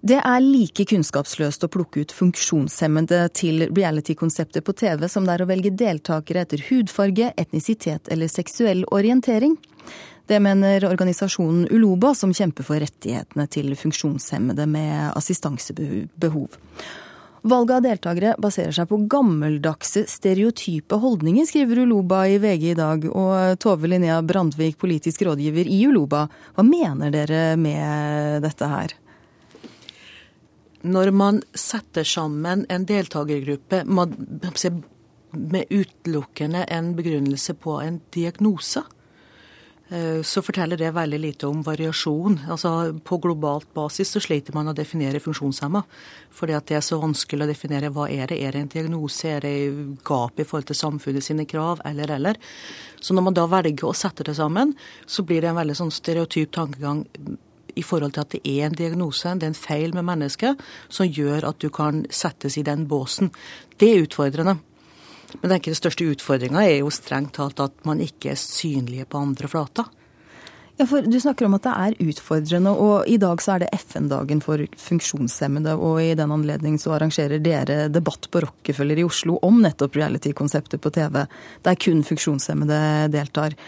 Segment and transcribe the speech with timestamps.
[0.00, 5.44] Det er like kunnskapsløst å plukke ut funksjonshemmede til reality-konseptet på TV som det er
[5.44, 9.58] å velge deltakere etter hudfarge, etnisitet eller seksuell orientering.
[10.30, 16.56] Det mener organisasjonen Uloba, som kjemper for rettighetene til funksjonshemmede med assistansebehov.
[17.50, 23.04] Valget av deltakere baserer seg på gammeldagse, stereotype holdninger, skriver Uloba i VG i dag.
[23.10, 26.24] Og Tove Linnea Brandvik, politisk rådgiver i Uloba,
[26.56, 28.96] hva mener dere med dette her?
[30.82, 38.82] Når man setter sammen en deltakergruppe med utelukkende en begrunnelse på en diagnose,
[39.90, 42.38] eh, så forteller det veldig lite om variasjon.
[42.48, 45.84] Altså, på globalt basis så sliter man å definere funksjonshemma.
[46.32, 48.40] Fordi at det er så vanskelig å definere hva er det.
[48.40, 49.28] Er det en diagnose?
[49.28, 51.84] Er det gap i forhold til samfunnet sine krav?
[51.84, 52.40] Eller, eller.
[53.00, 54.74] Så når man da velger å sette det sammen,
[55.06, 57.04] så blir det en veldig sånn stereotyp tankegang
[57.80, 60.60] i forhold til at det er en diagnose, det er en feil med mennesket,
[60.92, 63.32] som gjør at du kan settes i den båsen.
[63.80, 64.58] Det er utfordrende.
[65.40, 69.48] Men den største utfordringa er jo strengt talt at man ikke er synlige på andre
[69.48, 69.90] flater.
[70.80, 73.74] Ja, for Du snakker om at det er utfordrende, og i dag så er det
[73.76, 75.74] FN-dagen for funksjonshemmede.
[75.76, 80.80] Og i den anledning så arrangerer dere debatt på Rockefeller i Oslo om nettopp reality-konseptet
[80.80, 81.26] på TV,
[81.66, 82.80] der kun funksjonshemmede
[83.12, 83.58] deltar.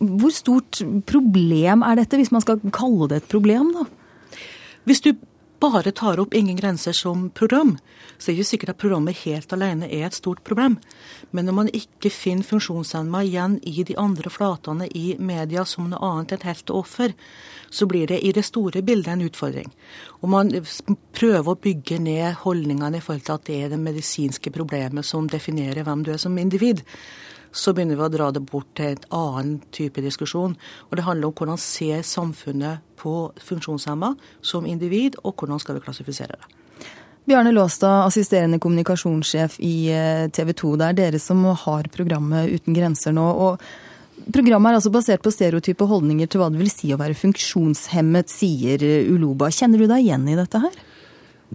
[0.00, 3.86] Hvor stort problem er dette, hvis man skal kalle det et problem, da?
[4.90, 5.12] Hvis du
[5.60, 7.78] bare tar opp Ingen grenser som program,
[8.18, 10.78] så er det ikke sikkert at programmet helt alene er et stort problem.
[11.30, 16.02] Men når man ikke finner funksjonshemma igjen i de andre flatene i media som noe
[16.02, 17.14] annet enn helt offer,
[17.70, 19.70] så blir det i det store bildet en utfordring.
[20.22, 20.52] Og man
[21.16, 25.28] prøver å bygge ned holdningene i forhold til at det er det medisinske problemet som
[25.30, 26.84] definerer hvem du er som individ
[27.54, 30.56] så begynner vi å dra det bort til et annen type diskusjon.
[30.90, 35.84] Og det handler om hvordan ser samfunnet på funksjonshemma som individ, og hvordan skal vi
[35.86, 36.52] klassifisere det.
[37.24, 40.74] Bjarne Låstad, assisterende kommunikasjonssjef i eh, TV 2.
[40.76, 43.24] Det er dere som har programmet Uten grenser nå.
[43.24, 43.62] og
[44.34, 48.30] Programmet er altså basert på stereotype holdninger til hva det vil si å være funksjonshemmet,
[48.30, 49.50] sier Uloba.
[49.52, 50.76] Kjenner du deg igjen i dette her?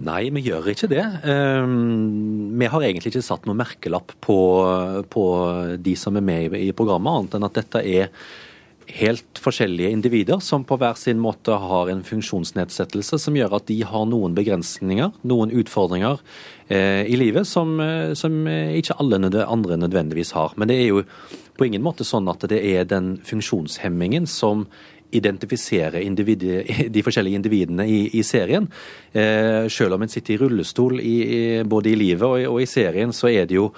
[0.00, 1.02] Nei, vi gjør ikke det.
[1.28, 4.36] Ehm, vi har egentlig ikke satt noen merkelapp på,
[5.12, 5.24] på
[5.76, 8.08] de som er med i programmet, annet enn at dette er
[8.90, 13.76] helt forskjellige individer som på hver sin måte har en funksjonsnedsettelse som gjør at de
[13.86, 16.18] har noen begrensninger, noen utfordringer
[16.68, 20.56] eh, i livet som, eh, som, ikke alle andre nødvendigvis har.
[20.56, 21.04] Men det er jo
[21.58, 24.66] på ingen måte sånn at det er den funksjonshemmingen som
[25.16, 26.02] identifisere
[26.94, 28.68] de forskjellige individene i, i serien.
[29.12, 31.16] Eh, selv om en sitter i rullestol i,
[31.64, 33.70] både i livet og, og, i serien, så er det jo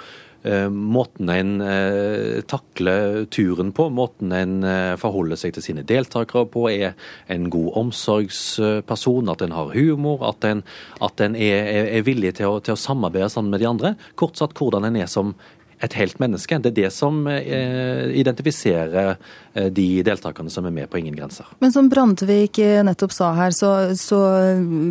[0.42, 6.44] eh, måten en eh, takler turen på, måten en eh, forholder seg til sine deltakere
[6.52, 6.92] på, er
[7.32, 10.62] en god omsorgsperson, at en har humor, at en,
[11.00, 13.96] at en er, er, villig til å, til å samarbeide sammen med de andre.
[14.18, 15.36] Kort sagt hvordan en er som
[15.82, 16.58] et helt menneske.
[16.62, 19.16] Det er det som eh, identifiserer
[19.54, 21.48] eh, de deltakerne som er med på Ingen grenser.
[21.62, 24.20] Men som Brandtvik eh, nettopp sa her, så, så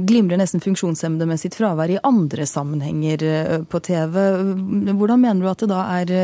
[0.07, 4.19] glimrer nesten funksjonshemmede med sitt fravær i andre sammenhenger på TV.
[4.91, 6.15] Hvordan mener du at det da er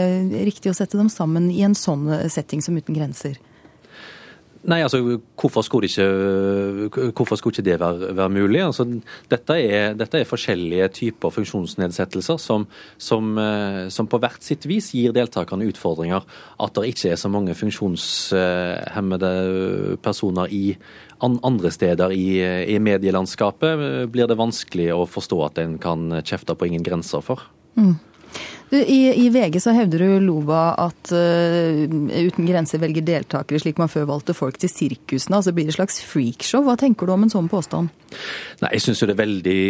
[0.48, 3.40] riktig å sette dem sammen i en sånn setting som Uten grenser?
[4.68, 5.00] Nei, altså
[5.40, 8.60] hvorfor skulle ikke, hvorfor skulle ikke det være, være mulig?
[8.66, 8.84] Altså,
[9.32, 12.66] dette, er, dette, er, forskjellige typer funksjonsnedsettelser som,
[13.00, 16.28] som, eh, som, på hvert sitt vis gir deltakerne utfordringer.
[16.60, 19.32] At det ikke er så mange funksjonshemmede
[20.04, 20.76] personer i
[21.24, 22.44] andre steder i,
[22.76, 23.80] i medielandskapet,
[24.12, 27.48] blir det vanskelig å forstå at en kan kjefte på ingen grenser for.
[27.80, 27.96] Mm.
[28.70, 33.78] Du, i, i, VG så hevder du Loba at uh, Uten grenser velger deltakere slik
[33.80, 35.38] man før valgte folk til sirkusene.
[35.40, 36.66] altså Blir det et slags freakshow?
[36.66, 37.94] Hva tenker du om en sånn påstand?
[38.60, 39.62] Nei, Jeg syns det er veldig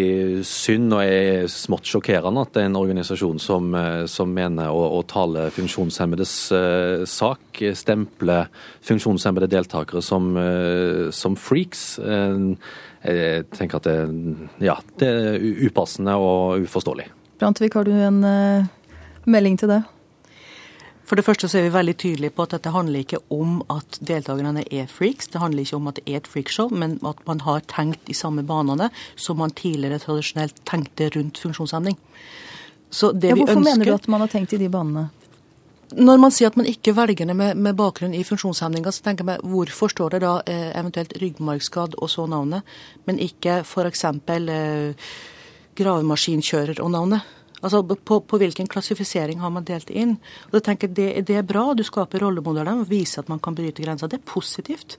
[0.49, 4.81] synd og er smått sjokkerende at det er en organisasjon som, eh, som mener å,
[4.97, 8.39] å, tale funksjonshemmedes uh, sak, stemple
[8.85, 11.85] funksjonshemmede deltakere som, uh, som freaks.
[11.97, 13.97] jeg tenker at det,
[14.65, 17.07] ja, det er upassende og uforståelig.
[17.37, 18.25] Brantvik, har du en
[19.27, 19.83] melding til det?
[21.07, 23.99] For det første så er vi veldig tydelige på at dette handler ikke om at
[24.03, 25.29] deltakerne er freaks.
[25.31, 28.15] Det handler ikke om at det er et freakshow, men at man har tenkt i
[28.17, 31.95] samme banene som man tidligere tradisjonelt tenkte rundt funksjonshemning.
[32.91, 35.05] Så det ja, hvorfor vi ønsker, mener du at man har tenkt i de banene?
[35.95, 39.31] Når man sier at man ikke velger det med, med bakgrunn i funksjonshemninga, så tenker
[39.31, 42.67] jeg hvorfor står det da eh, eventuelt ryggmargskadd og så navnet,
[43.07, 44.03] men ikke f.eks.
[44.11, 45.07] Eh,
[45.79, 47.36] gravemaskinkjører og navnet?
[47.61, 50.17] Altså på, på, hvilken klassifisering har man delt inn?
[50.49, 53.57] Og jeg tenker det, det er bra, du skaper rollemodeller og viser at man kan
[53.57, 54.11] bryte grenser.
[54.11, 54.97] Det er positivt.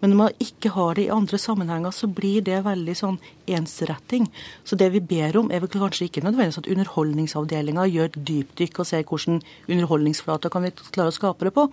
[0.00, 3.16] Men når man ikke har det i andre sammenhenger, så blir det veldig sånn
[3.48, 4.28] ensretting.
[4.66, 8.82] Så det vi ber om, er vel kanskje ikke nødvendigvis at Underholdningsavdelinga gjør et dypdykk
[8.82, 9.40] og ser hvordan
[9.70, 11.68] underholdningsflater kan vi klare å skape det på.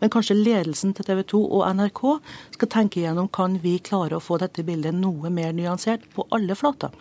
[0.00, 2.02] Men kanskje ledelsen til TV 2 og NRK
[2.56, 6.56] skal tenke igjennom kan vi klare å få dette bildet noe mer nyansert på alle
[6.58, 6.94] flater.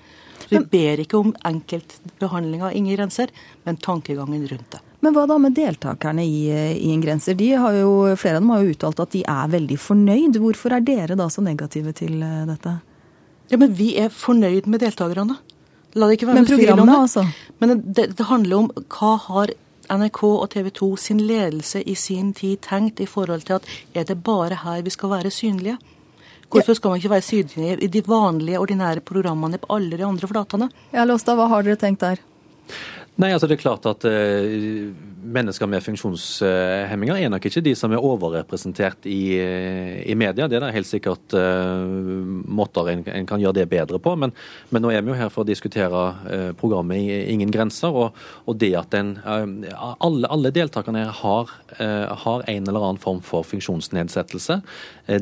[0.50, 3.32] vi ber ikke om enkeltbehandling av ingen grenser,
[3.64, 4.87] men tankegangen rundt det.
[5.06, 7.38] Men hva da med deltakerne i, i en grenser?
[7.38, 10.40] De har jo, flere av dem har jo uttalt at de er veldig fornøyd.
[10.42, 12.80] Hvorfor er dere da så negative til eh, dette?
[13.52, 15.38] Ja, men Vi er fornøyd med deltakerne.
[15.98, 17.24] La det ikke være Men programmet, altså?
[17.62, 19.54] Men det, det handler om hva har
[19.88, 24.08] NRK og TV 2 sin ledelse i sin tid tenkt i forhold til at er
[24.10, 25.78] det bare her vi skal være synlige?
[26.52, 30.28] Hvorfor skal man ikke være synlige i de vanlige, ordinære programmene på alle de andre
[30.28, 30.70] flatene?
[30.94, 32.22] Ja, Låstad, hva har dere tenkt der?
[33.18, 37.92] Nei, altså det er klart at uh, Mennesker med funksjonshemminger er nok ikke de som
[37.92, 39.36] er overrepresentert i,
[40.08, 40.46] i media.
[40.48, 41.82] Det er da helt sikkert uh,
[42.48, 44.14] måter en, en, kan gjøre det bedre på.
[44.16, 44.32] Men,
[44.70, 46.04] men, nå er vi jo her for å diskutere
[46.62, 47.92] programmet Ingen grenser.
[47.92, 48.16] Og,
[48.48, 54.60] og det at en, alle, alle, deltakerne har, har, en eller annen form for funksjonsnedsettelse.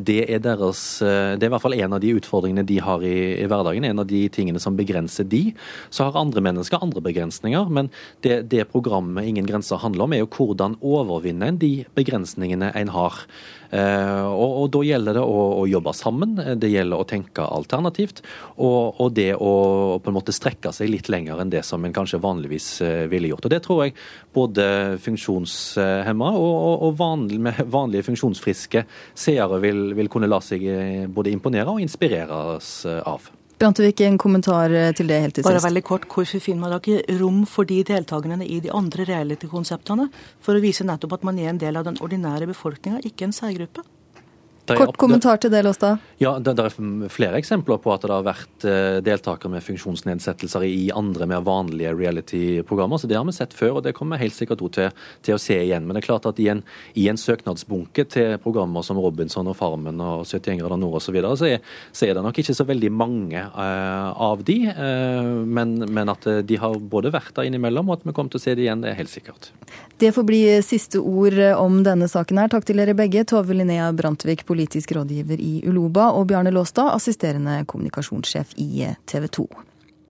[0.05, 3.15] Det er, deres, det er i hvert fall en av de utfordringene de har i,
[3.39, 3.89] i hverdagen.
[3.89, 5.47] En av de tingene som begrenser de.
[5.89, 7.73] Så har andre mennesker andre begrensninger.
[7.73, 7.91] men men
[8.21, 13.25] det, det programmet Ingen grenser handler om, er jo hvordan overvinne de begrensningene en har.
[13.69, 18.21] Eh, og, og, Da gjelder det å, å, jobbe sammen, det gjelder å tenke alternativt.
[18.57, 19.53] Og, og, det å
[20.01, 23.31] på en måte strekke seg litt lenger enn det som en kanskje vanligvis eh, ville
[23.31, 23.47] gjort.
[23.47, 23.95] Og Det tror jeg
[24.35, 24.67] både
[25.05, 31.73] funksjonshemma og, og vanlige, vanlige funksjonsfriske seere vil, vil kunne la seg eh, både imponere
[31.73, 33.31] og inspireres av.
[33.55, 35.47] Brantevik, en kommentar eh, til det helt til sist.
[35.47, 39.07] Bare veldig kort, Hvorfor finner man da ikke rom for de deltakerne i de andre
[39.07, 40.09] reality-konseptene?
[40.43, 43.35] For å vise nettopp at man er en del av den ordinære befolkninga, ikke en
[43.35, 43.85] særgruppe?
[44.65, 46.01] Kort kommentar til det, Låstad.
[46.17, 50.65] Ja, det, det, er flere eksempler på at det har vært eh, deltakere med funksjonsnedsettelser
[50.65, 52.97] i andre, mer vanlige reality-programmer.
[52.97, 54.89] så Det har vi sett før, og det kommer vi helt sikkert til,
[55.21, 55.85] til, å se igjen.
[55.85, 56.63] Men det er klart at i en,
[56.97, 61.13] i en søknadsbunke til programmer som Robinson og Farmen og 71 grader nord osv., så,
[61.13, 64.57] videre, så, er, så er det nok ikke så veldig mange uh, av de.
[64.73, 68.41] Uh, men, men, at de har både vært der innimellom, og at vi kommer til
[68.41, 69.51] å se det igjen, det er helt sikkert.
[70.01, 72.49] Det får bli siste ord om denne saken her.
[72.51, 73.23] Takk til dere begge.
[73.29, 79.49] Tove Linnea Brandtvik, politisk rådgiver i Uloba, og Bjarne Låstad, assisterende kommunikasjonssjef i TV 2.